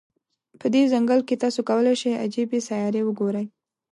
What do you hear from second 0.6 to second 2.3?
دې ځنګل کې، تاسو کولای شی